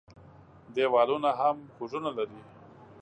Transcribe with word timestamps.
دېوالونه 0.73 1.29
هم 1.39 1.57
غوږونه 1.75 2.09
لري. 2.17 2.41